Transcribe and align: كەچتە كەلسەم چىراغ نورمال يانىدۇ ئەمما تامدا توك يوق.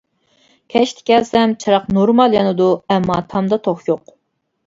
كەچتە 0.73 1.03
كەلسەم 1.09 1.51
چىراغ 1.65 1.85
نورمال 1.97 2.37
يانىدۇ 2.37 2.69
ئەمما 2.95 3.21
تامدا 3.35 3.61
توك 3.69 3.85
يوق. 3.93 4.13